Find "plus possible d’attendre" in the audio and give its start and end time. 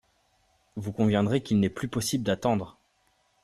1.69-2.79